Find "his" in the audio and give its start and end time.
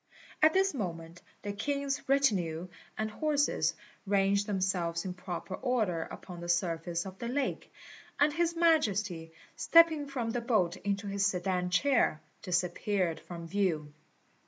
8.33-8.55, 11.05-11.23